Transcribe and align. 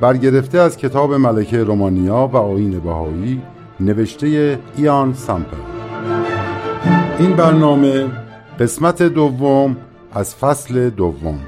برگرفته 0.00 0.58
از 0.58 0.76
کتاب 0.76 1.14
ملکه 1.14 1.64
رومانیا 1.64 2.30
و 2.32 2.36
آین 2.36 2.80
بهایی 2.80 3.42
نوشته 3.80 4.58
ایان 4.76 5.14
سامپل 5.14 5.56
این 7.18 7.36
برنامه 7.36 8.06
قسمت 8.60 9.02
دوم 9.02 9.76
از 10.12 10.34
فصل 10.34 10.90
دوم 10.90 11.40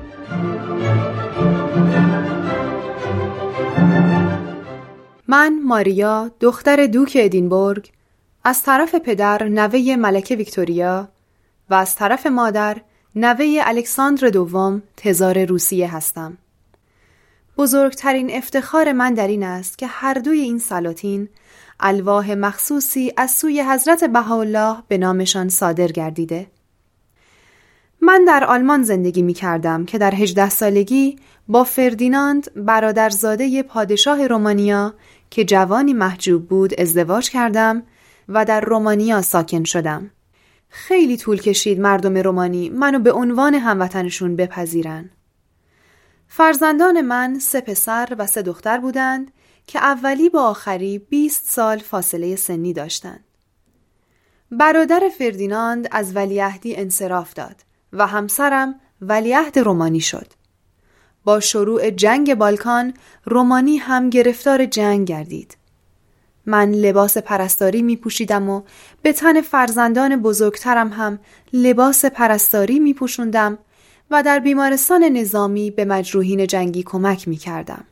من 5.29 5.60
ماریا 5.65 6.30
دختر 6.41 6.87
دوک 6.87 7.16
ادینبورگ 7.21 7.91
از 8.45 8.62
طرف 8.62 8.95
پدر 8.95 9.48
نوه 9.48 9.96
ملکه 9.96 10.37
ویکتوریا 10.37 11.09
و 11.71 11.74
از 11.74 11.95
طرف 11.95 12.27
مادر 12.27 12.77
نوه 13.16 13.46
الکساندر 13.60 14.29
دوم 14.29 14.82
تزار 14.96 15.45
روسیه 15.45 15.96
هستم. 15.96 16.38
بزرگترین 17.59 18.30
افتخار 18.30 18.92
من 18.92 19.15
در 19.15 19.29
این 19.29 19.42
است 19.42 19.79
که 19.79 19.87
هر 19.87 20.15
دوی 20.15 20.41
این 20.41 20.59
سلاطین 20.59 21.29
الواح 21.80 22.34
مخصوصی 22.34 23.12
از 23.16 23.30
سوی 23.30 23.62
حضرت 23.62 24.05
بهاءالله 24.05 24.77
به 24.88 24.99
نامشان 24.99 25.49
صادر 25.49 25.87
گردیده. 25.87 26.46
من 28.01 28.24
در 28.24 28.45
آلمان 28.45 28.82
زندگی 28.82 29.23
می 29.23 29.35
کردم 29.35 29.85
که 29.85 29.99
در 29.99 30.15
هجده 30.15 30.51
سالگی 30.51 31.16
با 31.49 31.65
فردیناند 31.65 32.51
برادرزاده 32.57 33.62
پادشاه 33.62 34.27
رومانیا 34.27 34.95
که 35.30 35.45
جوانی 35.45 35.93
محجوب 35.93 36.49
بود 36.49 36.80
ازدواج 36.80 37.30
کردم 37.30 37.82
و 38.29 38.45
در 38.45 38.60
رومانیا 38.60 39.23
ساکن 39.23 39.65
شدم. 39.65 40.10
خیلی 40.68 41.16
طول 41.16 41.40
کشید 41.40 41.80
مردم 41.80 42.16
رومانی 42.16 42.71
منو 42.71 42.99
به 42.99 43.12
عنوان 43.12 43.55
هموطنشون 43.55 44.37
بپذیرن. 44.37 45.10
فرزندان 46.35 47.01
من 47.01 47.38
سه 47.38 47.61
پسر 47.61 48.09
و 48.19 48.27
سه 48.27 48.43
دختر 48.43 48.79
بودند 48.79 49.30
که 49.66 49.79
اولی 49.79 50.29
با 50.29 50.43
آخری 50.43 50.99
20 50.99 51.47
سال 51.47 51.79
فاصله 51.79 52.37
سنی 52.37 52.73
داشتند. 52.73 53.24
برادر 54.51 55.11
فردیناند 55.19 55.89
از 55.91 56.16
ولیعهدی 56.16 56.77
انصراف 56.77 57.35
داد 57.35 57.57
و 57.93 58.07
همسرم 58.07 58.80
ولیعهد 59.01 59.59
رومانی 59.59 60.01
شد. 60.01 60.27
با 61.24 61.41
شروع 61.41 61.91
جنگ 61.91 62.35
بالکان 62.35 62.95
رومانی 63.24 63.77
هم 63.77 64.11
گرفتار 64.11 64.67
جنگ 64.67 65.09
گردید. 65.09 65.56
من 66.47 66.71
لباس 66.71 67.19
پرستاری 67.19 67.83
می 67.83 67.97
پوشیدم 67.97 68.50
و 68.50 68.62
به 69.03 69.12
تن 69.12 69.41
فرزندان 69.41 70.22
بزرگترم 70.22 70.89
هم 70.89 71.19
لباس 71.53 72.05
پرستاری 72.05 72.78
می 72.78 72.94
پوشندم 72.94 73.59
و 74.12 74.22
در 74.22 74.38
بیمارستان 74.38 75.05
نظامی 75.05 75.71
به 75.71 75.84
مجروحین 75.84 76.47
جنگی 76.47 76.82
کمک 76.82 77.28
می 77.28 77.37
کردم. 77.37 77.84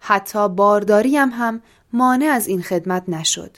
حتی 0.00 0.48
بارداریم 0.48 1.28
هم 1.28 1.62
مانع 1.92 2.26
از 2.26 2.46
این 2.48 2.62
خدمت 2.62 3.08
نشد. 3.08 3.56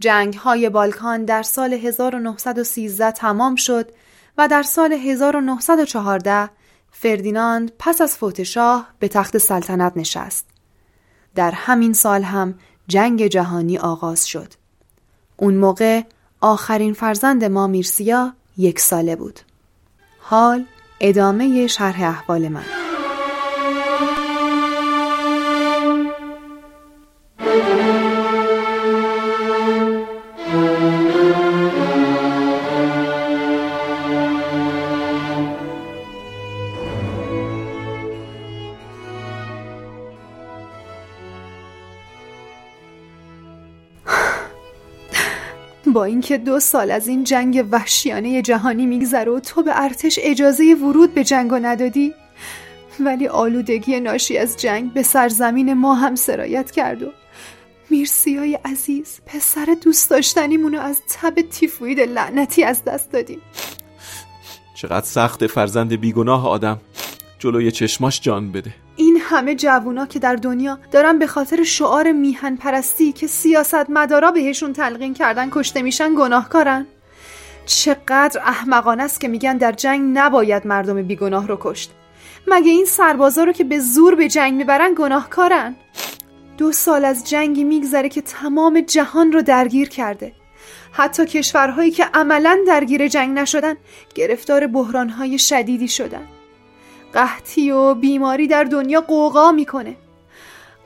جنگ 0.00 0.34
های 0.34 0.68
بالکان 0.68 1.24
در 1.24 1.42
سال 1.42 1.72
1913 1.72 3.10
تمام 3.10 3.56
شد 3.56 3.90
و 4.38 4.48
در 4.48 4.62
سال 4.62 4.92
1914 4.92 6.50
فردیناند 6.90 7.72
پس 7.78 8.00
از 8.00 8.16
فوت 8.16 8.42
شاه 8.42 8.88
به 8.98 9.08
تخت 9.08 9.38
سلطنت 9.38 9.92
نشست. 9.96 10.46
در 11.34 11.50
همین 11.50 11.92
سال 11.92 12.22
هم 12.22 12.54
جنگ 12.88 13.26
جهانی 13.26 13.78
آغاز 13.78 14.26
شد. 14.28 14.52
اون 15.36 15.54
موقع 15.54 16.02
آخرین 16.40 16.92
فرزند 16.92 17.44
ما 17.44 17.66
میرسیا 17.66 18.34
یک 18.56 18.80
ساله 18.80 19.16
بود. 19.16 19.40
حال 20.30 20.64
ادامه 21.00 21.66
شرح 21.66 22.02
احوال 22.02 22.48
من. 22.48 22.87
اینکه 46.18 46.38
دو 46.38 46.60
سال 46.60 46.90
از 46.90 47.08
این 47.08 47.24
جنگ 47.24 47.66
وحشیانه 47.70 48.42
جهانی 48.42 48.86
میگذره 48.86 49.32
و 49.32 49.40
تو 49.40 49.62
به 49.62 49.70
ارتش 49.74 50.18
اجازه 50.22 50.74
ورود 50.74 51.14
به 51.14 51.24
جنگ 51.24 51.52
ندادی؟ 51.52 52.14
ولی 53.00 53.28
آلودگی 53.28 54.00
ناشی 54.00 54.38
از 54.38 54.56
جنگ 54.56 54.92
به 54.92 55.02
سرزمین 55.02 55.72
ما 55.72 55.94
هم 55.94 56.14
سرایت 56.14 56.70
کرد 56.70 57.02
و 57.02 57.06
میرسیای 57.90 58.58
عزیز 58.64 59.20
پسر 59.26 59.76
دوست 59.84 60.10
داشتنیمونو 60.10 60.80
از 60.80 61.00
تب 61.08 61.40
تیفوید 61.40 62.00
لعنتی 62.00 62.64
از 62.64 62.84
دست 62.84 63.12
دادیم. 63.12 63.40
چقدر 64.74 65.06
سخت 65.06 65.46
فرزند 65.46 66.00
بیگناه 66.00 66.48
آدم. 66.48 66.80
جلوی 67.38 67.70
چشماش 67.70 68.20
جان 68.20 68.52
بده. 68.52 68.74
همه 69.28 69.54
جوونا 69.54 70.06
که 70.06 70.18
در 70.18 70.36
دنیا 70.36 70.78
دارن 70.90 71.18
به 71.18 71.26
خاطر 71.26 71.64
شعار 71.64 72.12
میهن 72.12 72.56
پرستی 72.56 73.12
که 73.12 73.26
سیاست 73.26 73.90
مدارا 73.90 74.30
بهشون 74.30 74.72
تلقین 74.72 75.14
کردن 75.14 75.48
کشته 75.50 75.82
میشن 75.82 76.14
گناهکارن. 76.14 76.86
چقدر 77.66 78.40
احمقانه 78.44 79.02
است 79.02 79.20
که 79.20 79.28
میگن 79.28 79.56
در 79.56 79.72
جنگ 79.72 80.18
نباید 80.18 80.66
مردم 80.66 81.02
بیگناه 81.02 81.48
رو 81.48 81.58
کشت. 81.60 81.90
مگه 82.46 82.70
این 82.70 82.84
سربازا 82.84 83.44
رو 83.44 83.52
که 83.52 83.64
به 83.64 83.78
زور 83.78 84.14
به 84.14 84.28
جنگ 84.28 84.54
می‌برن 84.54 84.94
گناهکارن؟ 84.98 85.76
دو 86.58 86.72
سال 86.72 87.04
از 87.04 87.30
جنگی 87.30 87.64
میگذره 87.64 88.08
که 88.08 88.20
تمام 88.20 88.80
جهان 88.80 89.32
رو 89.32 89.42
درگیر 89.42 89.88
کرده. 89.88 90.32
حتی 90.92 91.26
کشورهایی 91.26 91.90
که 91.90 92.04
عملا 92.14 92.58
درگیر 92.66 93.08
جنگ 93.08 93.38
نشدن 93.38 93.74
گرفتار 94.14 94.66
بحرانهای 94.66 95.38
شدیدی 95.38 95.88
شدن. 95.88 96.37
قحطی 97.14 97.70
و 97.70 97.94
بیماری 97.94 98.46
در 98.46 98.64
دنیا 98.64 99.00
قوقا 99.00 99.52
می‌کنه. 99.52 99.96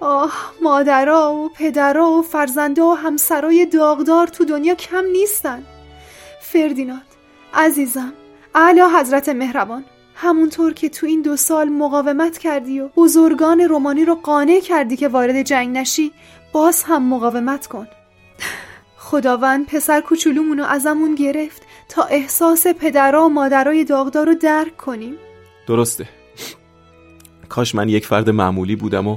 آه 0.00 0.52
مادرها 0.62 1.34
و 1.34 1.48
پدرها 1.48 2.10
و 2.10 2.22
فرزنده 2.22 2.82
و 2.82 2.90
همسرای 2.90 3.66
داغدار 3.66 4.26
تو 4.26 4.44
دنیا 4.44 4.74
کم 4.74 5.04
نیستن. 5.12 5.64
فردیناند 6.40 7.06
عزیزم 7.54 8.12
اعلی 8.54 8.80
حضرت 8.80 9.28
مهربان 9.28 9.84
همونطور 10.14 10.72
که 10.72 10.88
تو 10.88 11.06
این 11.06 11.22
دو 11.22 11.36
سال 11.36 11.68
مقاومت 11.68 12.38
کردی 12.38 12.80
و 12.80 12.88
بزرگان 12.88 13.60
رومانی 13.60 14.04
رو 14.04 14.14
قانع 14.14 14.60
کردی 14.60 14.96
که 14.96 15.08
وارد 15.08 15.42
جنگ 15.42 15.76
نشی 15.76 16.12
باز 16.52 16.82
هم 16.82 17.02
مقاومت 17.02 17.66
کن. 17.66 17.88
خداوند 18.98 19.66
پسر 19.66 20.00
کوچولومونو 20.00 20.64
ازمون 20.64 21.14
گرفت 21.14 21.62
تا 21.88 22.02
احساس 22.02 22.66
پدرها 22.66 23.26
و 23.26 23.28
مادرای 23.28 23.84
داغدار 23.84 24.26
رو 24.26 24.34
درک 24.34 24.76
کنیم. 24.76 25.18
درسته. 25.66 26.08
کاش 27.48 27.74
من 27.74 27.88
یک 27.88 28.06
فرد 28.06 28.30
معمولی 28.30 28.76
بودم 28.76 29.08
و 29.08 29.16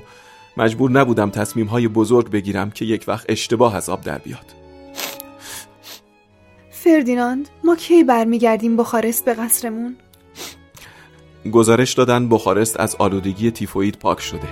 مجبور 0.58 0.92
نبودم 0.92 1.30
تصمیم 1.30 1.68
های 1.68 1.88
بزرگ 1.88 2.30
بگیرم 2.30 2.72
که 2.72 2.86
یک 2.86 3.06
وقت 3.08 3.26
اشتباه 3.30 3.76
از 3.76 3.90
آب 3.90 4.02
در 4.02 4.18
بیاد. 4.18 4.46
فردیناند 6.72 7.50
ما 7.64 7.76
کی 7.76 8.04
برمیگردیم 8.04 8.78
بخارست 8.78 9.26
به 9.26 9.34
قصرمون؟ 9.34 9.96
گزارش 11.52 11.94
دادن 11.94 12.30
بخارست 12.30 12.80
از 12.80 12.96
آلودگی 12.96 13.52
تیفوید 13.52 13.98
پاک 13.98 14.22
شده. 14.22 14.48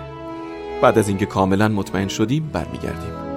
بعد 0.82 0.98
از 0.98 1.08
اینکه 1.08 1.26
کاملا 1.26 1.68
مطمئن 1.68 2.08
شدیم 2.08 2.50
برمیگردیم. 2.54 3.33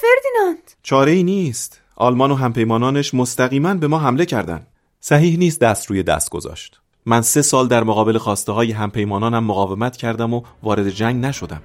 فردیناند؟ 0.00 0.70
چاره 0.82 1.12
ای 1.12 1.22
نیست. 1.22 1.80
آلمان 1.96 2.30
و 2.30 2.34
همپیمانانش 2.34 3.14
مستقیما 3.14 3.74
به 3.74 3.86
ما 3.86 3.98
حمله 3.98 4.26
کردند. 4.26 4.66
صحیح 5.00 5.38
نیست 5.38 5.60
دست 5.60 5.86
روی 5.86 6.02
دست 6.02 6.30
گذاشت. 6.30 6.80
من 7.06 7.22
سه 7.22 7.42
سال 7.42 7.68
در 7.68 7.84
مقابل 7.84 8.18
خواسته 8.18 8.52
های 8.52 8.72
همپیمانانم 8.72 9.44
مقاومت 9.44 9.96
کردم 9.96 10.34
و 10.34 10.42
وارد 10.62 10.90
جنگ 10.90 11.24
نشدم. 11.24 11.62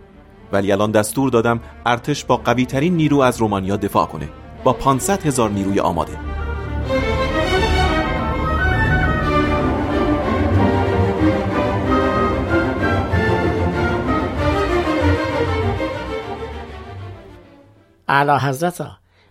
ولی 0.51 0.71
الان 0.71 0.91
دستور 0.91 1.29
دادم 1.29 1.59
ارتش 1.85 2.25
با 2.25 2.37
قوی 2.37 2.65
ترین 2.65 2.95
نیرو 2.95 3.19
از 3.19 3.37
رومانیا 3.37 3.77
دفاع 3.77 4.05
کنه. 4.05 4.29
با 4.63 4.73
500 4.73 5.25
هزار 5.25 5.49
نیروی 5.49 5.79
آماده. 5.79 6.44
اعلی 18.07 18.39
حضرت 18.39 18.87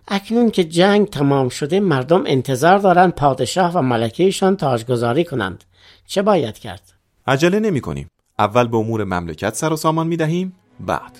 اکنون 0.07 0.51
که 0.51 0.63
جنگ 0.63 1.09
تمام 1.09 1.49
شده 1.49 1.79
مردم 1.79 2.23
انتظار 2.25 2.77
دارند 2.77 3.13
پادشاه 3.13 3.71
و 3.73 3.81
ملکهشان 3.81 4.57
تاجگذاری 4.57 5.23
کنند. 5.23 5.63
چه 6.07 6.21
باید 6.21 6.59
کرد؟ 6.59 6.93
عجله 7.27 7.59
نمی 7.59 7.81
کنیم. 7.81 8.09
اول 8.39 8.67
به 8.67 8.77
امور 8.77 9.03
مملکت 9.03 9.55
سر 9.55 9.73
و 9.73 9.75
سامان 9.75 10.07
می 10.07 10.17
دهیم 10.17 10.55
بعد. 10.79 11.19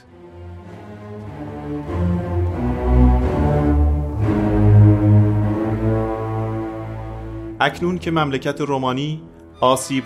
اکنون 7.59 7.97
که 7.97 8.11
مملکت 8.11 8.61
رومانی 8.61 9.21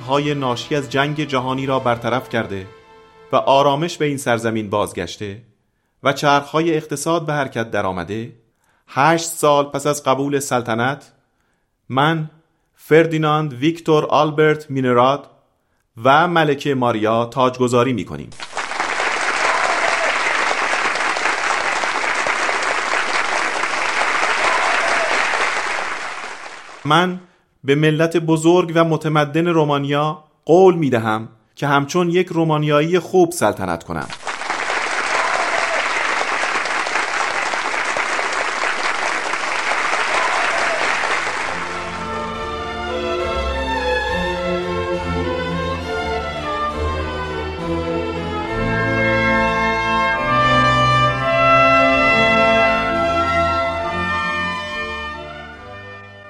های 0.08 0.34
ناشی 0.34 0.76
از 0.76 0.90
جنگ 0.90 1.24
جهانی 1.24 1.66
را 1.66 1.80
برطرف 1.80 2.30
کرده 2.30 2.68
و 3.32 3.36
آرامش 3.36 3.98
به 3.98 4.06
این 4.06 4.18
سرزمین 4.18 4.70
بازگشته 4.70 5.49
و 6.04 6.14
چرخهای 6.14 6.78
اقتصاد 6.78 7.26
به 7.26 7.34
حرکت 7.34 7.72
درآمده 7.72 8.34
هشت 8.88 9.26
سال 9.26 9.66
پس 9.66 9.88
از 9.88 10.04
قبول 10.04 10.40
سلطنت 10.40 11.12
من 11.90 12.30
فردیناند 12.76 13.54
ویکتور 13.54 14.06
آلبرت 14.06 14.72
مینراد 14.72 15.30
و 16.04 16.28
ملکه 16.28 16.76
ماریا 16.76 17.26
تاجگذاری 17.26 17.94
می 17.94 18.06
کنیم. 18.06 18.30
من 26.86 27.20
به 27.64 27.76
ملت 27.76 28.18
بزرگ 28.18 28.72
و 28.76 28.84
متمدن 28.84 29.48
رومانیا 29.48 30.24
قول 30.46 30.76
می 30.76 30.90
دهم 30.90 31.30
که 31.56 31.68
همچون 31.68 32.10
یک 32.10 32.28
رومانیایی 32.28 33.00
خوب 33.00 33.32
سلطنت 33.32 33.84
کنم 33.84 34.08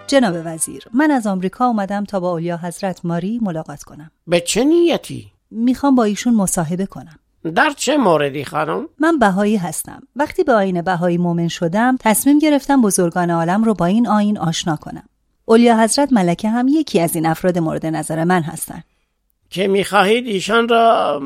جناب 0.10 0.36
وزیر 0.46 0.84
من 0.94 1.12
از 1.12 1.28
آمریکا 1.28 1.66
اومدم 1.66 2.04
تا 2.04 2.20
با 2.20 2.32
اولیا 2.32 2.58
حضرت 2.58 3.06
ماری 3.06 3.40
ملاقات 3.42 3.84
کنم 3.84 4.12
به 4.28 4.42
چه 4.42 4.64
نیتی؟ 4.64 5.32
می‌خوام 5.52 5.96
با 5.96 6.04
ایشون 6.04 6.36
مصاحبه 6.36 6.86
کنم 6.86 7.20
در 7.56 7.70
چه 7.78 7.98
موردی 7.98 8.46
خانم؟ 8.46 8.88
من 9.00 9.20
بهایی 9.20 9.58
هستم 9.58 10.02
وقتی 10.16 10.44
به 10.44 10.54
آین 10.54 10.82
بهایی 10.82 11.18
مؤمن 11.18 11.48
شدم 11.48 11.98
تصمیم 12.00 12.40
گرفتم 12.40 12.82
بزرگان 12.82 13.32
عالم 13.32 13.64
رو 13.64 13.74
با 13.74 13.86
این 13.86 14.08
آین 14.08 14.38
آشنا 14.38 14.76
کنم 14.76 15.10
اولیا 15.46 15.84
حضرت 15.84 16.14
ملکه 16.14 16.50
هم 16.50 16.68
یکی 16.68 17.00
از 17.00 17.16
این 17.16 17.26
افراد 17.26 17.60
مورد 17.60 17.86
نظر 17.86 18.24
من 18.24 18.42
هستن 18.42 18.84
که 19.50 19.68
می‌خواهید 19.68 20.28
ایشان 20.28 20.68
را 20.68 21.22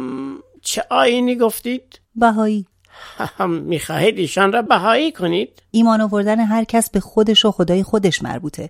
چه 0.62 0.84
آینی 0.90 1.36
گفتید؟ 1.36 2.00
بهایی 2.16 2.66
می‌خواهید 3.48 4.18
ایشان 4.18 4.52
را 4.52 4.62
بهایی 4.62 5.12
کنید؟ 5.12 5.64
ایمان 5.72 6.02
آوردن 6.02 6.40
هر 6.40 6.64
کس 6.64 6.90
به 6.90 7.00
خودش 7.00 7.46
و 7.46 7.52
خدای 7.52 7.84
خودش 7.84 8.24
مربوطه. 8.24 8.70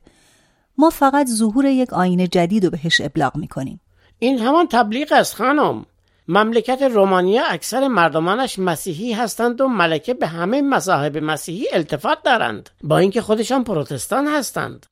ما 0.78 0.90
فقط 0.90 1.28
ظهور 1.28 1.66
یک 1.66 1.94
آین 1.94 2.28
جدید 2.28 2.64
رو 2.64 2.70
بهش 2.70 3.02
ابلاغ 3.02 3.38
می‌کنیم. 3.38 3.80
این 4.20 4.40
همان 4.40 4.68
تبلیغ 4.68 5.12
است 5.12 5.36
خانم. 5.36 5.86
مملکت 6.28 6.81
رومانیا 6.81 7.46
اکثر 7.46 7.88
مردمانش 7.88 8.60
مسیحی 8.60 9.14
هستند 9.14 9.62
و 9.62 9.68
ملکه 9.68 10.14
به 10.14 10.28
همه 10.28 10.62
مذاهب 10.62 11.18
مسیحی 11.18 11.68
التفات 11.74 12.24
دارند. 12.24 12.70
با 12.84 12.98
اینکه 12.98 13.22
خودشان 13.22 13.64
پروتستان 13.64 14.28
هستند. 14.28 14.86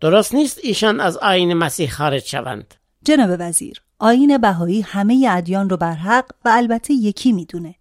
درست 0.00 0.34
نیست 0.34 0.60
ایشان 0.62 1.00
از 1.00 1.16
آین 1.16 1.54
مسیح 1.54 1.90
خارج 1.90 2.24
شوند. 2.24 2.74
جناب 3.04 3.36
وزیر 3.38 3.82
آین 3.98 4.38
بهایی 4.38 4.80
همه 4.80 5.28
ادیان 5.30 5.70
رو 5.70 5.76
بر 5.76 5.94
حق 5.94 6.26
و 6.44 6.48
البته 6.48 6.94
یکی 6.94 7.32
می‌دونه. 7.32 7.74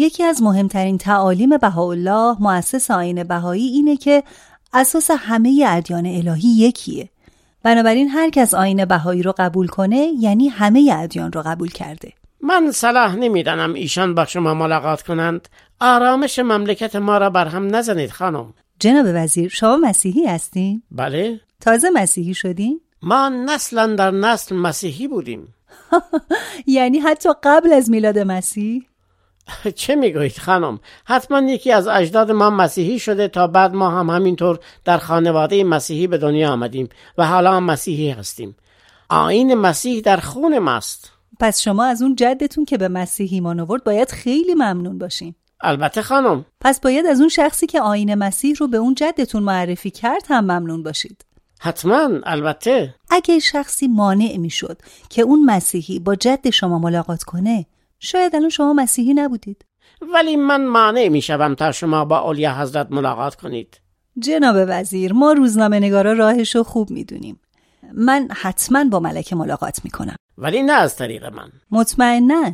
یکی 0.00 0.24
از 0.24 0.42
مهمترین 0.42 0.98
تعالیم 0.98 1.56
بهاءالله 1.56 2.36
مؤسس 2.42 2.90
آین 2.90 3.24
بهایی 3.24 3.66
اینه 3.66 3.96
که 3.96 4.22
اساس 4.72 5.10
همه 5.10 5.64
ادیان 5.68 6.06
الهی 6.06 6.48
یکیه 6.48 7.08
بنابراین 7.62 8.08
هر 8.08 8.30
کس 8.30 8.54
آین 8.54 8.84
بهایی 8.84 9.22
رو 9.22 9.34
قبول 9.38 9.66
کنه 9.66 10.12
یعنی 10.18 10.48
همه 10.48 10.94
ادیان 10.96 11.32
رو 11.32 11.42
قبول 11.42 11.68
کرده 11.68 12.12
من 12.42 12.70
صلاح 12.70 13.16
نمی‌دانم 13.16 13.74
ایشان 13.74 14.14
با 14.14 14.24
شما 14.24 14.54
ملاقات 14.54 15.02
کنند 15.02 15.48
آرامش 15.80 16.38
مملکت 16.38 16.96
ما 16.96 17.18
را 17.18 17.30
بر 17.30 17.48
هم 17.48 17.76
نزنید 17.76 18.10
خانم 18.10 18.54
جناب 18.78 19.06
وزیر 19.14 19.48
شما 19.48 19.76
مسیحی 19.76 20.26
هستین؟ 20.26 20.82
بله 20.90 21.40
تازه 21.60 21.90
مسیحی 21.90 22.34
شدین؟ 22.34 22.80
ما 23.02 23.28
نسلا 23.28 23.86
در 23.86 24.10
نسل 24.10 24.56
مسیحی 24.56 25.08
بودیم 25.08 25.54
یعنی 26.66 26.98
حتی 26.98 27.28
قبل 27.42 27.72
از 27.72 27.90
میلاد 27.90 28.18
مسیح؟ 28.18 28.89
چه 29.80 29.94
می‌گویید 29.94 30.38
خانم؟ 30.38 30.80
حتما 31.04 31.40
یکی 31.40 31.72
از 31.72 31.88
اجداد 31.88 32.30
ما 32.30 32.50
مسیحی 32.50 32.98
شده 32.98 33.28
تا 33.28 33.46
بعد 33.46 33.74
ما 33.74 33.90
هم 33.90 34.10
همینطور 34.10 34.58
در 34.84 34.98
خانواده 34.98 35.64
مسیحی 35.64 36.06
به 36.06 36.18
دنیا 36.18 36.52
آمدیم 36.52 36.88
و 37.18 37.26
حالا 37.26 37.52
هم 37.52 37.64
مسیحی 37.64 38.10
هستیم. 38.10 38.56
آین 39.08 39.54
مسیح 39.54 40.00
در 40.00 40.16
خون 40.16 40.58
ماست. 40.58 41.12
پس 41.40 41.60
شما 41.60 41.84
از 41.84 42.02
اون 42.02 42.16
جدتون 42.16 42.64
که 42.64 42.78
به 42.78 42.88
مسیحی 42.88 43.34
ایمان 43.34 43.60
آورد 43.60 43.84
باید 43.84 44.10
خیلی 44.10 44.54
ممنون 44.54 44.98
باشین. 44.98 45.34
البته 45.60 46.02
خانم. 46.02 46.44
پس 46.60 46.80
باید 46.80 47.06
از 47.06 47.20
اون 47.20 47.28
شخصی 47.28 47.66
که 47.66 47.80
آین 47.80 48.14
مسیح 48.14 48.54
رو 48.58 48.68
به 48.68 48.76
اون 48.76 48.94
جدتون 48.94 49.42
معرفی 49.42 49.90
کرد 49.90 50.22
هم 50.28 50.44
ممنون 50.44 50.82
باشید. 50.82 51.24
حتما 51.60 52.08
البته. 52.24 52.94
اگه 53.10 53.38
شخصی 53.38 53.88
مانع 53.88 54.36
می‌شد 54.36 54.78
که 55.10 55.22
اون 55.22 55.44
مسیحی 55.44 55.98
با 55.98 56.14
جد 56.14 56.50
شما 56.50 56.78
ملاقات 56.78 57.22
کنه 57.22 57.66
شاید 58.00 58.36
الان 58.36 58.48
شما 58.48 58.72
مسیحی 58.72 59.14
نبودید. 59.14 59.64
ولی 60.14 60.36
من 60.36 60.66
مانع 60.66 61.08
می 61.08 61.22
شوم 61.22 61.54
تا 61.54 61.72
شما 61.72 62.04
با 62.04 62.18
اولیا 62.18 62.60
حضرت 62.60 62.86
ملاقات 62.90 63.34
کنید. 63.34 63.80
جناب 64.18 64.56
وزیر 64.68 65.12
ما 65.12 65.32
روزنامه 65.32 65.78
نگارا 65.78 66.12
راهش 66.12 66.56
رو 66.56 66.62
خوب 66.62 66.90
می‌دونیم. 66.90 67.40
من 67.92 68.28
حتما 68.34 68.84
با 68.84 69.00
ملکه 69.00 69.36
ملاقات 69.36 69.84
می‌کنم. 69.84 70.16
ولی 70.38 70.62
نه 70.62 70.72
از 70.72 70.96
طریق 70.96 71.24
من. 71.24 71.52
مطمئنا. 71.70 72.52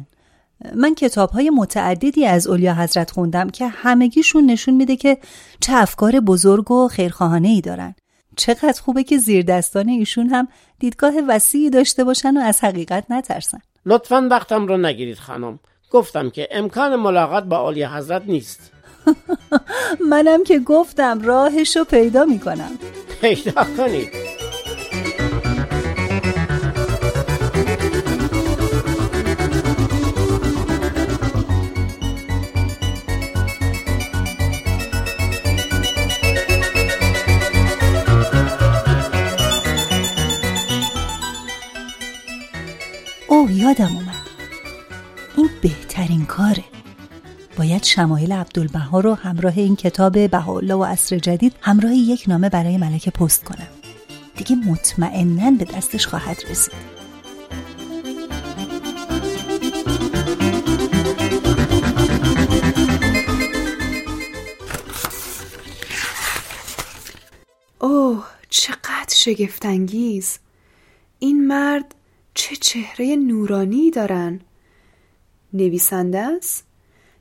من 0.74 0.94
کتاب 0.94 1.30
های 1.30 1.50
متعددی 1.50 2.26
از 2.26 2.46
اولیا 2.46 2.74
حضرت 2.74 3.10
خوندم 3.10 3.50
که 3.50 3.66
همگیشون 3.66 4.46
نشون 4.46 4.74
میده 4.74 4.96
که 4.96 5.18
چه 5.60 5.72
افکار 5.72 6.20
بزرگ 6.20 6.70
و 6.70 6.88
خیرخواهانه 6.88 7.48
ای 7.48 7.60
دارن. 7.60 7.94
چقدر 8.36 8.80
خوبه 8.82 9.04
که 9.04 9.18
زیر 9.18 9.44
دستان 9.44 9.88
ایشون 9.88 10.28
هم 10.28 10.48
دیدگاه 10.78 11.14
وسیعی 11.28 11.70
داشته 11.70 12.04
باشن 12.04 12.36
و 12.36 12.40
از 12.40 12.64
حقیقت 12.64 13.04
نترسن. 13.10 13.60
لطفا 13.86 14.28
وقتم 14.30 14.66
رو 14.66 14.76
نگیرید 14.76 15.18
خانم. 15.18 15.58
گفتم 15.90 16.30
که 16.30 16.48
امکان 16.50 16.96
ملاقات 16.96 17.44
با 17.44 17.56
اولی 17.56 17.84
حضرت 17.84 18.22
نیست. 18.26 18.72
منم 20.10 20.44
که 20.44 20.58
گفتم 20.58 21.20
راهش 21.22 21.76
رو 21.76 21.84
پیدا 21.84 22.24
می‌کنم. 22.24 22.78
پیدا 23.20 23.64
کنید. 23.76 24.25
شمایل 47.96 48.32
عبدالبها 48.32 49.00
رو 49.00 49.14
همراه 49.14 49.58
این 49.58 49.76
کتاب 49.76 50.30
بهاءالله 50.30 50.74
و 50.74 50.84
عصر 50.84 51.18
جدید 51.18 51.54
همراه 51.60 51.94
یک 51.94 52.24
نامه 52.28 52.48
برای 52.48 52.76
ملکه 52.76 53.10
پست 53.10 53.44
کنم. 53.44 53.66
دیگه 54.36 54.56
مطمئنا 54.56 55.50
به 55.50 55.64
دستش 55.64 56.06
خواهد 56.06 56.36
رسید. 56.50 56.74
اوه 67.80 68.24
چقدر 68.48 69.14
شگفتانگیز. 69.14 70.38
این 71.18 71.46
مرد 71.46 71.94
چه 72.34 72.56
چهره 72.56 73.16
نورانی 73.16 73.90
دارن. 73.90 74.40
نویسنده 75.52 76.18
است؟ 76.18 76.66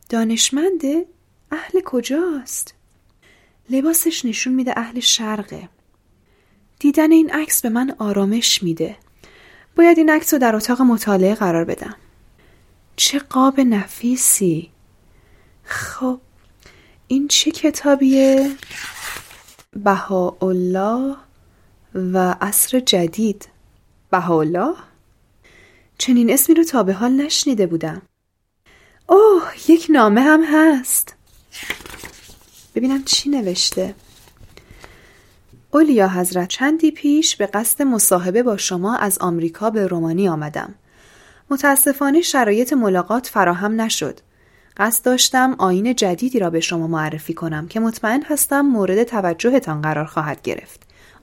دانشمنده 0.10 1.06
اهل 1.52 1.82
کجاست؟ 1.86 2.74
لباسش 3.70 4.26
نشون 4.26 4.54
میده 4.54 4.74
اهل 4.78 5.00
شرقه. 5.00 5.70
دیدن 6.80 7.12
این 7.12 7.32
عکس 7.32 7.62
به 7.62 7.70
من 7.70 7.96
آرامش 8.00 8.64
میده. 8.64 8.96
باید 9.76 9.98
این 9.98 10.10
عکس 10.10 10.34
رو 10.34 10.40
در 10.40 10.56
اتاق 10.56 10.82
مطالعه 10.82 11.36
قرار 11.36 11.66
بدم. 11.66 11.96
چه 12.96 13.20
قاب 13.20 13.60
نفیسی. 13.60 14.72
خب 15.64 16.20
این 17.08 17.28
چه 17.28 17.52
کتابیه؟ 17.52 18.56
بهاءالله 19.76 21.16
و 21.96 22.36
عصر 22.42 22.80
جدید. 22.80 23.48
بهاءالله؟ 24.12 24.74
چنین 25.98 26.34
اسمی 26.34 26.56
رو 26.56 26.64
تا 26.64 26.84
به 26.84 26.94
حال 26.94 27.12
نشنیده 27.12 27.68
بودم. 27.68 28.02
اوه 29.08 29.54
یک 29.68 29.88
نامه 29.90 30.22
هم 30.22 30.44
هست. 30.44 31.16
ببینم 32.76 33.04
چی 33.04 33.30
نوشته. 33.30 33.96
اولیا 35.72 36.08
حضرت 36.10 36.48
چندی 36.48 36.92
پیش 36.92 37.36
به 37.36 37.46
قصد 37.46 37.82
مصاحبه 37.82 38.44
با 38.44 38.58
شما 38.58 38.96
از 38.96 39.18
آمریکا 39.18 39.70
به 39.70 39.88
رومانی 39.88 40.30
آمدم. 40.30 40.76
متاسفانه 41.50 42.22
شرایط 42.22 42.74
ملاقات 42.74 43.28
فراهم 43.28 43.82
نشد. 43.82 44.20
قصد 44.78 45.06
داشتم 45.06 45.56
آین 45.58 45.96
جدیدی 45.96 46.40
را 46.40 46.50
به 46.50 46.60
شما 46.60 46.88
معرفی 46.88 47.34
کنم 47.34 47.68
که 47.68 47.80
مطمئن 47.80 48.22
هستم 48.24 48.62
مورد 48.62 49.04
توجهتان 49.04 49.82
قرار 49.82 50.06
خواهد 50.06 50.42
گرفت. 50.42 50.82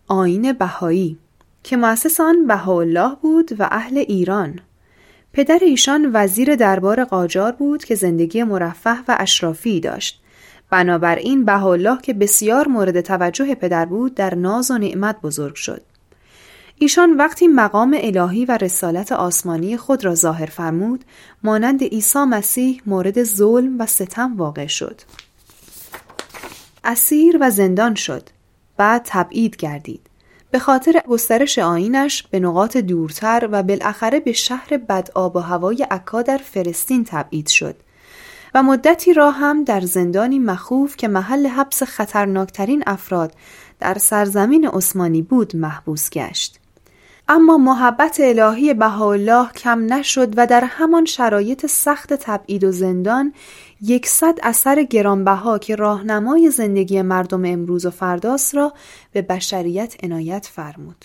آین 0.08 0.52
بهایی 0.52 1.18
که 1.62 1.76
مؤسس 1.76 2.20
آن 2.20 2.46
بهاءالله 2.46 3.14
بود 3.22 3.60
و 3.60 3.68
اهل 3.70 3.98
ایران. 3.98 4.60
پدر 5.32 5.58
ایشان 5.62 6.10
وزیر 6.14 6.54
دربار 6.56 7.04
قاجار 7.04 7.52
بود 7.52 7.84
که 7.84 7.94
زندگی 7.94 8.42
مرفه 8.42 8.98
و 9.08 9.16
اشرافی 9.18 9.80
داشت. 9.80 10.22
بنابراین 10.70 11.44
بهاءالله 11.44 12.00
که 12.02 12.14
بسیار 12.14 12.68
مورد 12.68 13.00
توجه 13.00 13.54
پدر 13.54 13.86
بود 13.86 14.14
در 14.14 14.34
ناز 14.34 14.70
و 14.70 14.78
نعمت 14.78 15.20
بزرگ 15.20 15.54
شد. 15.54 15.82
ایشان 16.78 17.16
وقتی 17.16 17.48
مقام 17.48 17.96
الهی 18.00 18.44
و 18.44 18.58
رسالت 18.60 19.12
آسمانی 19.12 19.76
خود 19.76 20.04
را 20.04 20.14
ظاهر 20.14 20.46
فرمود 20.46 21.04
مانند 21.42 21.82
عیسی 21.82 22.18
مسیح 22.18 22.82
مورد 22.86 23.22
ظلم 23.22 23.80
و 23.80 23.86
ستم 23.86 24.36
واقع 24.36 24.66
شد. 24.66 25.00
اسیر 26.84 27.38
و 27.40 27.50
زندان 27.50 27.94
شد. 27.94 28.28
بعد 28.76 29.02
تبعید 29.04 29.56
گردید. 29.56 30.00
به 30.52 30.58
خاطر 30.58 31.02
گسترش 31.08 31.58
آینش 31.58 32.22
به 32.22 32.40
نقاط 32.40 32.76
دورتر 32.76 33.48
و 33.52 33.62
بالاخره 33.62 34.20
به 34.20 34.32
شهر 34.32 34.76
بد 34.76 35.08
آب 35.14 35.36
و 35.36 35.38
هوای 35.38 35.86
عکا 35.90 36.22
در 36.22 36.36
فلسطین 36.36 37.04
تبعید 37.04 37.48
شد 37.48 37.76
و 38.54 38.62
مدتی 38.62 39.14
را 39.14 39.30
هم 39.30 39.64
در 39.64 39.80
زندانی 39.80 40.38
مخوف 40.38 40.96
که 40.96 41.08
محل 41.08 41.46
حبس 41.46 41.82
خطرناکترین 41.82 42.82
افراد 42.86 43.32
در 43.80 43.98
سرزمین 43.98 44.68
عثمانی 44.68 45.22
بود 45.22 45.56
محبوس 45.56 46.10
گشت. 46.10 46.58
اما 47.28 47.58
محبت 47.58 48.20
الهی 48.20 48.74
بهاءالله 48.74 49.52
کم 49.52 49.92
نشد 49.92 50.34
و 50.36 50.46
در 50.46 50.64
همان 50.64 51.04
شرایط 51.04 51.66
سخت 51.66 52.12
تبعید 52.12 52.64
و 52.64 52.72
زندان 52.72 53.32
یکصد 53.84 54.38
اثر 54.42 54.82
گرانبها 54.82 55.58
که 55.58 55.76
راهنمای 55.76 56.50
زندگی 56.50 57.02
مردم 57.02 57.44
امروز 57.44 57.86
و 57.86 57.90
فرداست 57.90 58.54
را 58.54 58.72
به 59.12 59.22
بشریت 59.22 59.96
عنایت 60.04 60.46
فرمود 60.46 61.04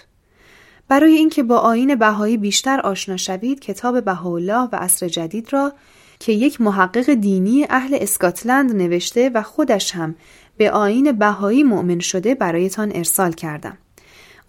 برای 0.88 1.14
اینکه 1.14 1.44
با 1.44 1.58
آین 1.58 1.96
بهایی 1.96 2.38
بیشتر 2.38 2.80
آشنا 2.80 3.18
شوید 3.18 3.60
کتاب 3.60 4.06
بهاءالله 4.06 4.70
و 4.72 4.76
عصر 4.76 5.08
جدید 5.08 5.54
را 5.54 5.74
که 6.20 6.32
یک 6.32 6.62
محقق 6.62 7.14
دینی 7.14 7.66
اهل 7.70 7.98
اسکاتلند 8.02 8.76
نوشته 8.76 9.32
و 9.34 9.42
خودش 9.42 9.96
هم 9.96 10.16
به 10.58 10.72
آین 10.72 11.12
بهایی 11.12 11.64
مؤمن 11.64 12.00
شده 12.00 12.36
برایتان 12.36 12.92
ارسال 12.96 13.32
کردم. 13.32 13.78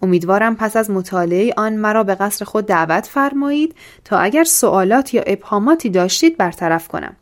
امیدوارم 0.01 0.55
پس 0.55 0.77
از 0.77 0.91
مطالعه 0.91 1.53
آن 1.57 1.73
مرا 1.73 2.03
به 2.03 2.15
قصر 2.15 2.45
خود 2.45 2.65
دعوت 2.65 3.05
فرمایید 3.05 3.75
تا 4.05 4.17
اگر 4.17 4.43
سوالات 4.43 5.13
یا 5.13 5.21
ابهاماتی 5.21 5.89
داشتید 5.89 6.37
برطرف 6.37 6.87
کنم. 6.87 7.15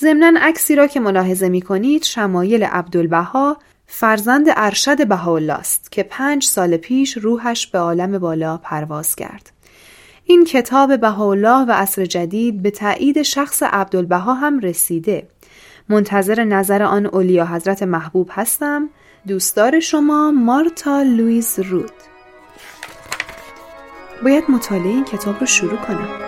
ضمنا 0.00 0.40
عکسی 0.40 0.76
را 0.76 0.86
که 0.86 1.00
ملاحظه 1.00 1.48
می 1.48 1.62
کنید 1.62 2.02
شمایل 2.02 2.64
عبدالبها 2.64 3.56
فرزند 3.86 4.46
ارشد 4.56 5.08
بهاءالله 5.08 5.52
است 5.52 5.92
که 5.92 6.02
پنج 6.02 6.44
سال 6.44 6.76
پیش 6.76 7.16
روحش 7.16 7.66
به 7.66 7.78
عالم 7.78 8.18
بالا 8.18 8.56
پرواز 8.56 9.16
کرد. 9.16 9.50
این 10.24 10.44
کتاب 10.44 11.00
بهاءالله 11.00 11.66
و 11.68 11.72
عصر 11.72 12.04
جدید 12.04 12.62
به 12.62 12.70
تایید 12.70 13.22
شخص 13.22 13.62
عبدالبها 13.62 14.34
هم 14.34 14.60
رسیده. 14.60 15.28
منتظر 15.88 16.44
نظر 16.44 16.82
آن 16.82 17.06
اولیا 17.06 17.46
حضرت 17.46 17.82
محبوب 17.82 18.30
هستم. 18.32 18.90
دوستدار 19.26 19.80
شما 19.80 20.30
مارتا 20.30 21.02
لویز 21.02 21.58
رود. 21.58 21.92
باید 24.24 24.44
مطالعه 24.48 24.88
این 24.88 25.04
کتاب 25.04 25.40
رو 25.40 25.46
شروع 25.46 25.76
کنم. 25.76 26.25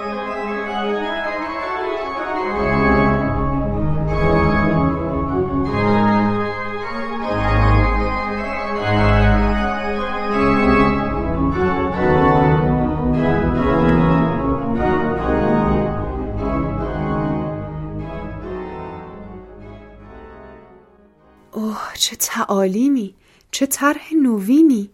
چه 21.99 22.17
تعالیمی 22.17 23.15
چه 23.51 23.67
طرح 23.67 24.15
نوینی. 24.15 24.91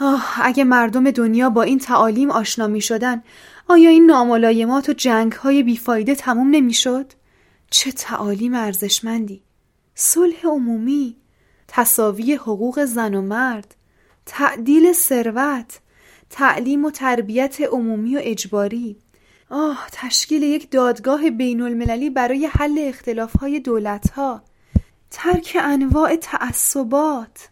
آه 0.00 0.38
اگه 0.42 0.64
مردم 0.64 1.10
دنیا 1.10 1.50
با 1.50 1.62
این 1.62 1.78
تعالیم 1.78 2.30
آشنا 2.30 2.66
می 2.66 2.80
شدن 2.80 3.22
آیا 3.68 3.90
این 3.90 4.06
ناملایمات 4.06 4.88
و 4.88 4.92
جنگ 4.92 5.32
های 5.32 5.62
بیفایده 5.62 6.14
تموم 6.14 6.50
نمی 6.50 6.72
شد؟ 6.72 7.12
چه 7.70 7.92
تعالیم 7.92 8.54
ارزشمندی. 8.54 9.42
صلح 9.94 10.46
عمومی 10.46 11.16
تصاوی 11.68 12.34
حقوق 12.34 12.84
زن 12.84 13.14
و 13.14 13.22
مرد 13.22 13.74
تعدیل 14.26 14.92
ثروت 14.92 15.80
تعلیم 16.30 16.84
و 16.84 16.90
تربیت 16.90 17.60
عمومی 17.60 18.16
و 18.16 18.20
اجباری. 18.22 18.96
آه 19.50 19.88
تشکیل 19.92 20.42
یک 20.42 20.70
دادگاه 20.70 21.30
بین 21.30 21.60
المللی 21.60 22.10
برای 22.10 22.46
حل 22.46 22.78
اختلاف 22.78 23.36
های 23.36 23.60
دولت 23.60 24.10
ها 24.10 24.42
ترک 25.12 25.56
انواع 25.60 26.16
تعصبات. 26.16 27.48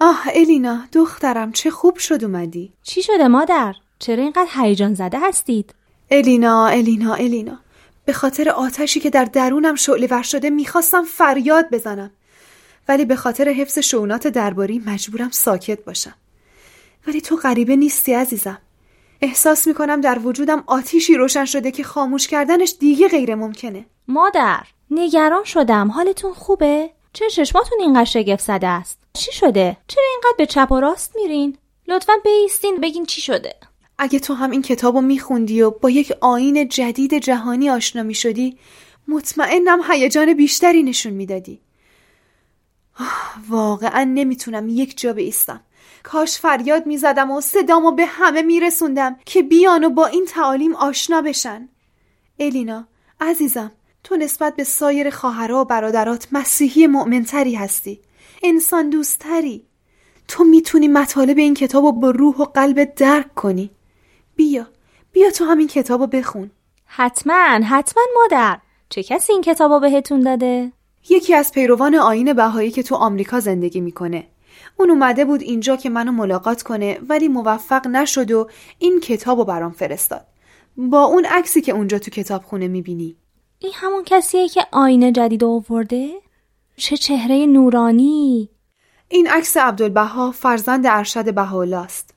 آه 0.00 0.22
الینا 0.34 0.88
دخترم 0.92 1.52
چه 1.52 1.70
خوب 1.70 1.98
شد 1.98 2.24
اومدی. 2.24 2.72
چی 2.82 3.02
شده 3.02 3.28
مادر؟ 3.28 3.74
چرا 3.98 4.22
اینقدر 4.22 4.50
هیجان 4.54 4.94
زده 4.94 5.18
هستید؟ 5.20 5.74
الینا 6.10 6.66
الینا 6.66 7.14
الینا. 7.14 7.58
به 8.04 8.12
خاطر 8.12 8.48
آتشی 8.48 9.00
که 9.00 9.10
در 9.10 9.24
درونم 9.24 9.74
شعله 9.74 10.06
ور 10.06 10.22
شده 10.22 10.50
می‌خواستم 10.50 11.04
فریاد 11.04 11.70
بزنم. 11.70 12.10
ولی 12.88 13.04
به 13.04 13.16
خاطر 13.16 13.48
حفظ 13.48 13.78
شونات 13.78 14.26
درباری 14.26 14.82
مجبورم 14.86 15.30
ساکت 15.30 15.84
باشم. 15.84 16.14
ولی 17.06 17.20
تو 17.20 17.36
غریبه 17.36 17.76
نیستی 17.76 18.12
عزیزم. 18.12 18.58
احساس 19.20 19.66
می‌کنم 19.66 20.00
در 20.00 20.18
وجودم 20.18 20.64
آتیشی 20.66 21.14
روشن 21.14 21.44
شده 21.44 21.70
که 21.70 21.84
خاموش 21.84 22.28
کردنش 22.28 22.74
دیگه 22.80 23.08
غیر 23.08 23.34
ممکنه. 23.34 23.86
مادر 24.08 24.66
نگران 24.90 25.44
شدم 25.44 25.90
حالتون 25.90 26.34
خوبه؟ 26.34 26.90
چه 27.12 27.30
چشماتون 27.30 27.78
اینقدر 27.80 28.04
شگفت 28.04 28.44
زده 28.44 28.66
است؟ 28.66 28.98
چی 29.12 29.32
شده؟ 29.32 29.76
چرا 29.88 30.04
اینقدر 30.12 30.36
به 30.38 30.46
چپ 30.46 30.72
و 30.72 30.80
راست 30.80 31.16
میرین؟ 31.16 31.58
لطفا 31.88 32.12
بیستین 32.24 32.76
بگین 32.76 33.06
چی 33.06 33.20
شده؟ 33.20 33.54
اگه 33.98 34.18
تو 34.18 34.34
هم 34.34 34.50
این 34.50 34.62
کتاب 34.62 34.94
رو 34.94 35.00
میخوندی 35.00 35.62
و 35.62 35.70
با 35.70 35.90
یک 35.90 36.12
آین 36.20 36.68
جدید 36.68 37.18
جهانی 37.18 37.70
آشنا 37.70 38.02
می‌شدی 38.02 38.58
مطمئنم 39.08 39.80
هیجان 39.90 40.34
بیشتری 40.34 40.82
نشون 40.82 41.12
می‌دادی 41.12 41.60
واقعا 43.48 44.04
نمی‌تونم 44.04 44.68
یک 44.68 44.98
جا 44.98 45.12
بیستم 45.12 45.60
کاش 46.02 46.38
فریاد 46.38 46.86
می‌زدم 46.86 47.30
و 47.30 47.40
صدامو 47.40 47.92
به 47.92 48.06
همه 48.06 48.42
میرسوندم 48.42 49.16
که 49.26 49.42
بیان 49.42 49.84
و 49.84 49.90
با 49.90 50.06
این 50.06 50.26
تعالیم 50.26 50.74
آشنا 50.74 51.22
بشن 51.22 51.68
الینا 52.38 52.88
عزیزم 53.20 53.72
تو 54.06 54.16
نسبت 54.16 54.56
به 54.56 54.64
سایر 54.64 55.10
خواهرها 55.10 55.60
و 55.60 55.64
برادرات 55.64 56.28
مسیحی 56.32 56.86
مؤمنتری 56.86 57.54
هستی. 57.54 58.00
انسان 58.42 58.90
دوستتری. 58.90 59.64
تو 60.28 60.44
می‌تونی 60.44 60.88
مطالب 60.88 61.38
این 61.38 61.54
کتاب 61.54 61.84
رو 61.84 61.92
با 61.92 62.10
روح 62.10 62.36
و 62.36 62.44
قلب 62.44 62.94
درک 62.94 63.34
کنی. 63.34 63.70
بیا 64.36 64.66
بیا 65.12 65.30
تو 65.30 65.44
همین 65.44 65.68
کتاب 65.68 66.00
رو 66.00 66.06
بخون. 66.06 66.50
حتما 66.84 67.60
حتما 67.64 68.02
مادر. 68.14 68.58
چه 68.88 69.02
کسی 69.02 69.32
این 69.32 69.42
کتاب 69.42 69.72
رو 69.72 69.80
بهتون 69.80 70.20
داده؟ 70.20 70.72
یکی 71.08 71.34
از 71.34 71.52
پیروان 71.52 71.94
آین 71.94 72.32
بهایی 72.32 72.70
که 72.70 72.82
تو 72.82 72.94
آمریکا 72.94 73.40
زندگی 73.40 73.80
می‌کنه. 73.80 74.26
اون 74.76 74.90
اومده 74.90 75.24
بود 75.24 75.42
اینجا 75.42 75.76
که 75.76 75.90
منو 75.90 76.12
ملاقات 76.12 76.62
کنه 76.62 76.98
ولی 77.08 77.28
موفق 77.28 77.86
نشد 77.86 78.32
و 78.32 78.48
این 78.78 79.00
کتاب 79.00 79.38
رو 79.38 79.44
برام 79.44 79.72
فرستاد. 79.72 80.26
با 80.76 81.04
اون 81.04 81.24
عکسی 81.24 81.60
که 81.60 81.72
اونجا 81.72 81.98
تو 81.98 82.10
کتابخونه 82.10 82.68
می‌بینی. 82.68 83.16
این 83.66 83.74
همون 83.74 84.02
کسیه 84.06 84.48
که 84.48 84.66
آینه 84.72 85.12
جدید 85.12 85.44
آورده؟ 85.44 86.10
چه 86.76 86.96
چهره 86.96 87.46
نورانی؟ 87.46 88.48
این 89.08 89.28
عکس 89.28 89.56
عبدالبها 89.56 90.30
فرزند 90.30 90.86
ارشد 90.86 91.34
بهاءالله 91.34 91.76
است. 91.76 92.14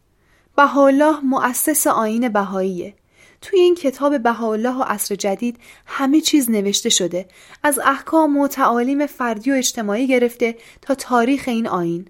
بهاءالله 0.56 1.20
مؤسس 1.20 1.88
آین 1.88 2.30
بهاییه. 2.30 2.94
توی 3.42 3.60
این 3.60 3.76
کتاب 3.76 4.24
بهاءالله 4.24 4.76
و 4.76 4.84
عصر 4.84 5.16
جدید 5.16 5.58
همه 5.86 6.22
چیز 6.22 6.50
نوشته 6.50 6.90
شده. 6.90 7.28
از 7.64 7.80
احکام 7.80 8.38
و 8.38 8.48
تعالیم 8.48 9.06
فردی 9.06 9.52
و 9.52 9.54
اجتماعی 9.54 10.08
گرفته 10.08 10.58
تا 10.82 10.96
تاریخ 10.96 11.44
این 11.48 11.68
آین 11.68 12.08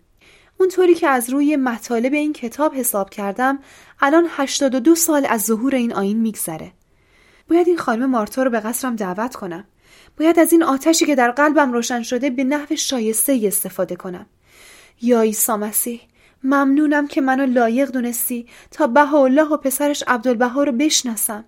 اونطوری 0.57 0.95
که 0.95 1.07
از 1.07 1.29
روی 1.29 1.55
مطالب 1.55 2.13
این 2.13 2.33
کتاب 2.33 2.73
حساب 2.73 3.09
کردم 3.09 3.59
الان 3.99 4.25
82 4.29 4.95
سال 4.95 5.25
از 5.29 5.41
ظهور 5.41 5.75
این 5.75 5.93
آین 5.93 6.17
میگذره. 6.21 6.71
باید 7.49 7.67
این 7.67 7.77
خانم 7.77 8.09
مارتا 8.09 8.43
رو 8.43 8.49
به 8.49 8.59
قصرم 8.59 8.95
دعوت 8.95 9.35
کنم. 9.35 9.63
باید 10.17 10.39
از 10.39 10.51
این 10.51 10.63
آتشی 10.63 11.05
که 11.05 11.15
در 11.15 11.31
قلبم 11.31 11.73
روشن 11.73 12.03
شده 12.03 12.29
به 12.29 12.43
نحو 12.43 12.75
شایسته 12.75 13.41
استفاده 13.43 13.95
کنم. 13.95 14.25
یا 15.01 15.21
عیسی 15.21 15.51
مسیح 15.51 16.01
ممنونم 16.43 17.07
که 17.07 17.21
منو 17.21 17.45
لایق 17.45 17.91
دونستی 17.91 18.47
تا 18.71 18.87
بهاءالله 18.87 19.47
و 19.47 19.57
پسرش 19.57 20.03
عبدالبها 20.07 20.63
رو 20.63 20.71
بشناسم. 20.71 21.45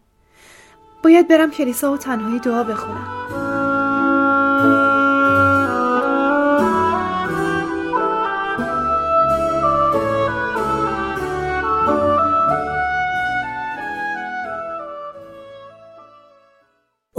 باید 1.04 1.28
برم 1.28 1.52
کلیسا 1.52 1.94
و 1.94 1.98
تنهایی 1.98 2.40
دعا 2.40 2.64
بخونم. 2.64 3.21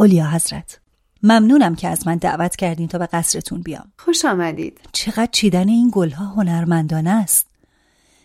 اولیا 0.03 0.31
حضرت. 0.31 0.81
ممنونم 1.23 1.75
که 1.75 1.89
از 1.89 2.07
من 2.07 2.17
دعوت 2.17 2.57
کردین 2.57 2.89
تا 2.89 2.99
به 2.99 3.07
قصرتون 3.07 3.61
بیام. 3.61 3.93
خوش 3.99 4.25
آمدید. 4.25 4.81
چقدر 4.93 5.29
چیدن 5.33 5.69
این 5.69 5.91
گلها 5.93 6.25
هنرمندانه 6.25 7.11
است. 7.11 7.47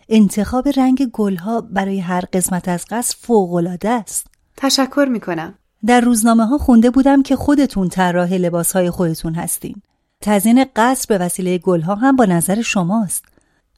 انتخاب 0.10 0.68
رنگ 0.68 1.06
گلها 1.06 1.62
برای 1.62 2.00
هر 2.00 2.24
قسمت 2.34 2.68
از 2.68 2.86
قصر 2.90 3.16
فوقالعاده 3.22 3.90
است. 3.90 4.28
تشکر 4.58 5.08
می‌کنم. 5.12 5.54
در 5.86 6.02
روزنامه 6.02 6.46
ها 6.46 6.58
خونده 6.58 6.90
بودم 6.90 7.24
که 7.24 7.36
خودتون 7.36 7.90
طراح 7.90 8.34
لباس 8.34 8.72
های 8.72 8.90
خودتون 8.90 9.34
هستین. 9.34 9.82
تزین 10.22 10.66
قصر 10.76 11.06
به 11.10 11.26
وسیله 11.26 11.58
گلها 11.58 11.96
هم 11.96 12.16
با 12.16 12.26
نظر 12.26 12.62
شماست. 12.62 13.26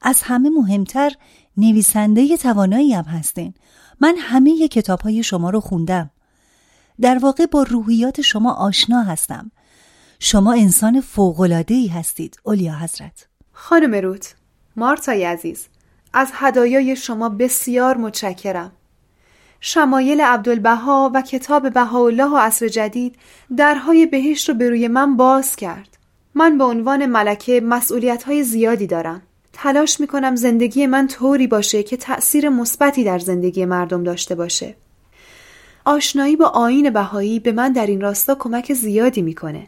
از 0.01 0.21
همه 0.21 0.49
مهمتر 0.49 1.11
نویسنده 1.57 2.37
توانایی 2.37 2.93
هم 2.93 3.03
هستین. 3.03 3.53
من 3.99 4.15
همه 4.17 4.67
کتاب 4.67 5.01
های 5.01 5.23
شما 5.23 5.49
رو 5.49 5.59
خوندم. 5.59 6.09
در 7.01 7.17
واقع 7.17 7.45
با 7.45 7.63
روحیات 7.63 8.21
شما 8.21 8.53
آشنا 8.53 9.01
هستم. 9.01 9.51
شما 10.19 10.53
انسان 10.53 11.03
ای 11.67 11.87
هستید 11.87 12.39
اولیا 12.43 12.75
حضرت. 12.75 13.27
خانم 13.53 13.95
روت 13.95 14.35
مارتای 14.75 15.25
عزیز 15.25 15.67
از 16.13 16.31
هدایای 16.33 16.95
شما 16.95 17.29
بسیار 17.29 17.97
متشکرم. 17.97 18.71
شمایل 19.59 20.21
عبدالبها 20.21 21.11
و 21.13 21.21
کتاب 21.21 21.73
بهاءالله 21.73 22.25
و 22.25 22.37
عصر 22.37 22.67
جدید 22.67 23.15
درهای 23.57 24.05
بهشت 24.05 24.49
رو 24.49 24.55
به 24.55 24.69
روی 24.69 24.87
من 24.87 25.17
باز 25.17 25.55
کرد. 25.55 25.97
من 26.35 26.57
به 26.57 26.63
عنوان 26.63 27.05
ملکه 27.05 27.61
مسئولیت 27.61 28.23
های 28.23 28.43
زیادی 28.43 28.87
دارم. 28.87 29.21
تلاش 29.53 29.99
می‌کنم 29.99 30.35
زندگی 30.35 30.87
من 30.87 31.07
طوری 31.07 31.47
باشه 31.47 31.83
که 31.83 31.97
تأثیر 31.97 32.49
مثبتی 32.49 33.03
در 33.03 33.19
زندگی 33.19 33.65
مردم 33.65 34.03
داشته 34.03 34.35
باشه. 34.35 34.75
آشنایی 35.85 36.35
با 36.35 36.45
آین 36.45 36.89
بهایی 36.89 37.39
به 37.39 37.51
من 37.51 37.71
در 37.71 37.85
این 37.85 38.01
راستا 38.01 38.35
کمک 38.35 38.73
زیادی 38.73 39.21
می‌کنه. 39.21 39.67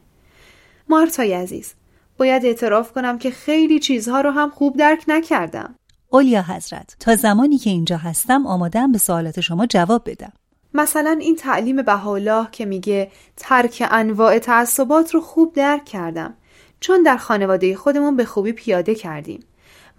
مارتای 0.89 1.34
عزیز، 1.34 1.74
باید 2.18 2.46
اعتراف 2.46 2.91
کنم 2.91 3.18
که 3.18 3.32
خیلی 3.32 3.80
چیزها 3.80 4.22
رو 4.22 4.32
هم 4.32 4.50
خوب 4.50 4.77
درک 4.77 5.03
نکردم. 5.08 5.75
اولیا 6.10 6.41
حضرت، 6.41 6.96
تا 7.00 7.15
زمانی 7.15 7.58
که 7.58 7.70
اینجا 7.70 7.98
هستم 7.98 8.48
آمادم 8.48 8.91
به 8.91 8.98
سوالات 8.98 9.39
شما 9.39 9.65
جواب 9.65 10.10
بدم. 10.10 10.34
مثلا 10.74 11.18
این 11.22 11.36
تعلیم 11.36 11.82
بهاءالله 11.82 12.48
که 12.51 12.65
میگه 12.65 13.12
ترک 13.38 13.88
انواع 13.92 14.40
تعصبات 14.40 15.14
رو 15.14 15.22
خوب 15.22 15.53
درک 15.53 15.85
کردم 15.85 16.33
چون 16.79 17.03
در 17.03 17.18
خانواده 17.18 17.75
خودمون 17.75 18.16
به 18.16 18.25
خوبی 18.25 18.51
پیاده 18.51 18.96
کردیم. 18.96 19.44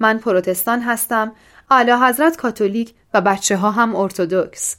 من 0.01 0.19
پروتستان 0.19 0.81
هستم، 0.81 1.33
اعلی 1.71 1.93
حضرت 1.93 2.37
کاتولیک 2.37 2.95
و 3.15 3.21
بچه 3.21 3.57
ها 3.57 3.71
هم 3.71 3.97
ارتودکس. 3.97 4.77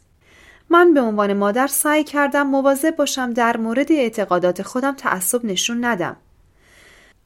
من 0.74 0.94
به 0.94 1.02
عنوان 1.02 1.34
مادر 1.34 1.68
سعی 1.68 2.04
کردم 2.04 2.48
مواظب 2.48 2.96
باشم 2.96 3.34
در 3.34 3.58
مورد 3.58 3.92
اعتقادات 3.92 4.62
خودم 4.62 4.92
تعصب 4.92 5.46
نشون 5.46 5.86
ندم. 5.86 6.18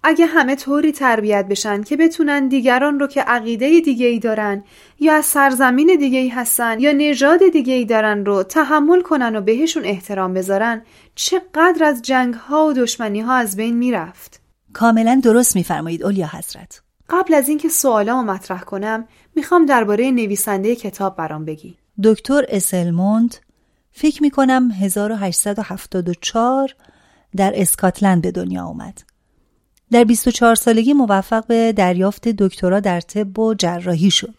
اگه 0.03 0.25
همه 0.25 0.55
طوری 0.55 0.91
تربیت 0.91 1.47
بشن 1.47 1.83
که 1.83 1.97
بتونن 1.97 2.47
دیگران 2.47 2.99
رو 2.99 3.07
که 3.07 3.21
عقیده 3.21 3.79
دیگه 3.81 4.05
ای 4.05 4.19
دارن 4.19 4.63
یا 4.99 5.13
از 5.13 5.25
سرزمین 5.25 5.95
دیگه 5.99 6.19
ای 6.19 6.29
هستن 6.29 6.79
یا 6.79 6.91
نژاد 6.91 7.39
دیگه 7.53 7.73
ای 7.73 7.85
دارن 7.85 8.25
رو 8.25 8.43
تحمل 8.43 9.01
کنن 9.01 9.35
و 9.35 9.41
بهشون 9.41 9.85
احترام 9.85 10.33
بذارن 10.33 10.81
چقدر 11.15 11.83
از 11.83 12.01
جنگ 12.01 12.33
ها 12.33 12.65
و 12.65 12.73
دشمنی 12.73 13.21
ها 13.21 13.33
از 13.33 13.55
بین 13.55 13.75
می‌رفت. 13.75 14.41
کاملا 14.73 15.21
درست 15.23 15.55
میفرمایید 15.55 16.03
اولیا 16.03 16.27
حضرت. 16.27 16.81
قبل 17.09 17.33
از 17.33 17.49
اینکه 17.49 17.69
سوالامو 17.69 18.31
مطرح 18.31 18.61
کنم 18.61 19.07
می‌خوام 19.35 19.65
درباره 19.65 20.11
نویسنده 20.11 20.75
کتاب 20.75 21.15
برام 21.15 21.45
بگی. 21.45 21.77
دکتر 22.03 22.45
اسلموند 22.49 23.35
فکر 23.91 24.23
می 24.23 24.31
کنم 24.31 24.71
1874 24.71 26.75
در 27.35 27.53
اسکاتلند 27.55 28.21
به 28.21 28.31
دنیا 28.31 28.63
آمد. 28.63 29.01
در 29.91 30.03
24 30.03 30.55
سالگی 30.55 30.93
موفق 30.93 31.47
به 31.47 31.71
دریافت 31.71 32.27
دکترا 32.27 32.79
در 32.79 33.01
طب 33.01 33.39
و 33.39 33.53
جراحی 33.53 34.11
شد. 34.11 34.33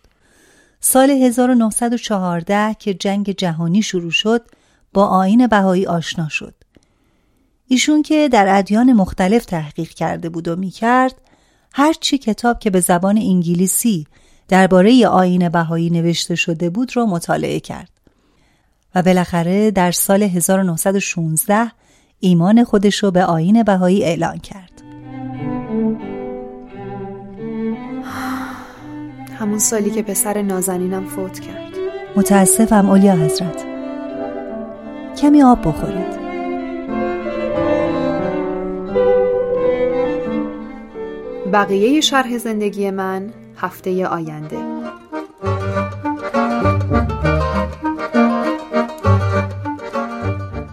سال 0.81 1.11
1914 1.11 2.77
که 2.79 2.95
جنگ 2.95 3.31
جهانی 3.31 3.83
شروع 3.83 4.11
شد 4.11 4.43
با 4.93 5.07
آین 5.07 5.47
بهایی 5.47 5.87
آشنا 5.87 6.29
شد. 6.29 6.55
ایشون 7.69 8.03
که 8.03 8.29
در 8.29 8.59
ادیان 8.59 8.93
مختلف 8.93 9.45
تحقیق 9.45 9.89
کرده 9.89 10.29
بود 10.29 10.49
و 10.49 10.57
می 10.57 10.71
کرد 10.71 11.15
هرچی 11.73 12.19
کتاب 12.19 12.59
که 12.59 12.71
به 12.71 12.81
زبان 12.81 13.19
انگلیسی 13.19 14.07
درباره 14.49 15.07
آین 15.07 15.49
بهایی 15.49 15.91
نوشته 15.91 16.35
شده 16.35 16.71
بود 16.71 16.97
را 16.97 17.07
مطالعه 17.07 17.61
کرد. 17.61 17.91
و 18.95 19.03
بالاخره 19.03 19.71
در 19.71 19.93
سال 19.93 20.23
1916 20.23 21.71
ایمان 22.21 22.65
خودش 22.65 23.03
رو 23.03 23.11
به 23.11 23.25
آین 23.25 23.63
بهایی 23.63 24.05
اعلان 24.05 24.39
کرد. 24.39 24.83
همون 29.39 29.59
سالی 29.59 29.91
که 29.91 30.03
پسر 30.03 30.43
نازنینم 30.43 31.07
فوت 31.07 31.41
کرد. 31.41 31.73
متاسفم 32.17 32.91
اولیا 32.91 33.13
حضرت. 33.13 33.65
کمی 35.23 35.43
آب 35.43 35.69
بخورید. 35.69 36.19
بقیه 41.53 42.01
شرح 42.01 42.39
زندگی 42.39 42.91
من 42.91 43.31
هفته 43.59 44.07
آینده. 44.07 44.68